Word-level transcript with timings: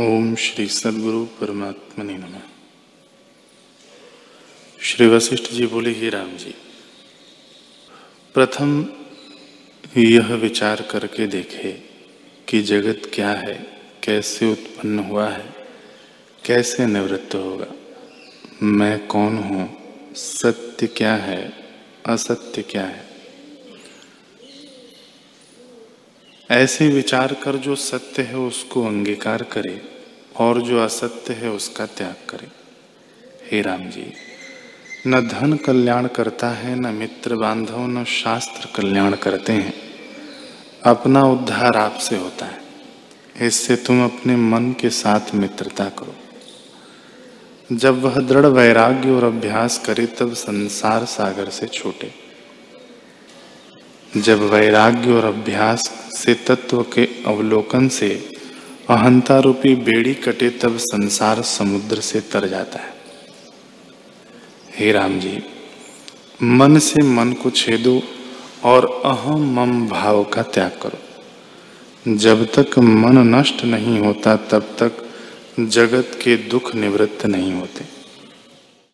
ओम 0.00 0.34
श्री 0.34 0.66
सदगुरु 0.66 1.24
परमात्मा 1.24 2.04
नम। 2.04 2.34
श्री 4.80 5.06
वशिष्ठ 5.06 5.50
जी 5.52 5.66
बोले, 5.66 5.90
ही 5.90 6.10
राम 6.10 6.36
जी, 6.36 6.54
प्रथम 8.34 8.86
यह 9.96 10.34
विचार 10.34 10.82
करके 10.82 11.26
देखे 11.26 11.72
कि 12.48 12.62
जगत 12.62 13.10
क्या 13.14 13.30
है, 13.30 13.54
कैसे 14.04 14.52
उत्पन्न 14.52 14.98
हुआ 14.98 15.28
है, 15.28 15.54
कैसे 16.44 16.86
निवृत्त 16.86 17.34
होगा, 17.34 17.72
मैं 18.62 19.06
कौन 19.06 19.38
हूँ, 19.38 19.68
सत्य 20.14 20.86
क्या 20.86 21.14
है, 21.14 21.52
असत्य 22.06 22.62
क्या 22.62 22.84
है। 22.84 23.15
ऐसे 26.50 26.88
विचार 26.88 27.34
कर 27.34 27.56
जो 27.56 27.76
सत्य 27.76 28.22
है 28.22 28.36
उसको 28.36 28.86
अंगीकार 28.86 29.42
करे 29.42 29.82
और 30.36 30.62
जो 30.62 30.80
असत्य 30.80 31.32
है 31.32 31.50
उसका 31.50 31.86
त्याग 31.86 32.14
करे। 32.30 32.48
हे 33.50 33.62
राम 33.62 33.90
जी, 33.90 34.12
न 35.06 35.28
धन 35.28 35.56
कल्याण 35.56 36.06
करता 36.06 36.50
है, 36.50 36.80
न 36.80 36.86
मित्र 36.86 37.36
बांधव, 37.36 37.86
न 37.86 38.04
शास्त्र 38.04 38.68
कल्याण 38.76 39.14
करते 39.14 39.52
हैं। 39.52 39.74
अपना 40.84 41.24
उद्धार 41.24 41.76
आपसे 41.76 42.16
होता 42.16 42.46
है। 42.46 42.60
इससे 43.46 43.76
तुम 43.76 44.04
अपने 44.04 44.36
मन 44.36 44.72
के 44.72 44.90
साथ 44.90 45.34
मित्रता 45.34 45.84
करो। 45.84 46.14
जब 47.72 48.00
वह 48.02 48.20
दृढ़ 48.20 48.46
वैराग्य 48.46 49.10
और 49.10 49.24
अभ्यास 49.24 49.78
करे, 49.78 50.06
तब 50.06 50.34
संसार 50.34 51.04
सागर 51.04 51.48
से 51.48 51.66
छूटे। 51.66 52.25
जब 54.12 54.40
वैराग्य 54.40 55.12
और 55.12 55.24
अभ्यास 55.24 55.80
से 56.16 56.34
तत्व 56.34 56.82
के 56.82 57.04
अवलोकन 57.26 57.88
से 57.88 58.08
अहंता 58.90 59.38
रूपी 59.38 59.74
बेड़ी 59.74 60.14
कटे 60.14 60.50
तब 60.50 60.76
संसार 60.76 61.42
समुद्र 61.42 62.00
से 62.00 62.20
तर 62.20 62.48
जाता 62.48 62.78
है। 62.78 62.94
हे 64.76 64.92
राम 64.92 65.20
जी, 65.20 65.42
मन 66.42 66.78
से 66.78 67.02
मन 67.02 67.32
को 67.32 67.50
छेदो 67.50 68.02
और 68.64 69.02
अहम 69.04 69.54
मम 69.54 69.88
भाव 69.88 70.24
का 70.24 70.42
त्याग 70.42 70.78
करो। 70.82 72.16
जब 72.16 72.44
तक 72.58 72.78
मन 72.78 73.18
नष्ट 73.18 73.64
नहीं 73.64 73.98
होता, 73.98 74.36
तब 74.36 74.76
तक 74.82 74.92
जगत 75.60 76.18
के 76.24 76.36
दुख 76.36 76.74
निवृत्त 76.74 77.26
नहीं 77.26 77.52
होते। 77.52 77.84